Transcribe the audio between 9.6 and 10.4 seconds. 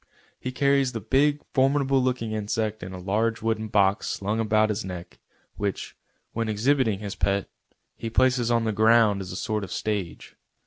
of stage.